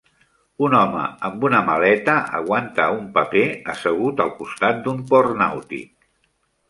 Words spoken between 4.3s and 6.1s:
costat d'un port nàutic.